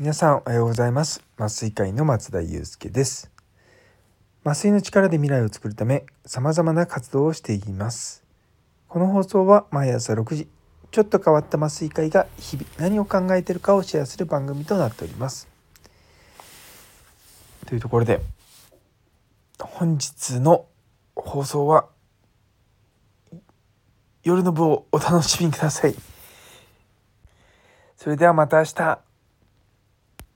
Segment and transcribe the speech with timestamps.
[0.00, 3.32] 皆さんおはようございます麻酔会の松田祐介です
[4.44, 8.22] 麻酔の力で未来を作るため様々な活動をしています
[8.86, 10.46] この放送は毎朝6時
[10.92, 15.48] ちょっと変わった麻酔会が日々何を考えているかをシェアする番組となっております
[17.66, 18.20] というところで
[19.58, 20.66] 本日の
[21.16, 21.86] 放送は
[24.22, 25.94] 夜の部をお楽しみください。
[27.96, 29.07] それではまた明日。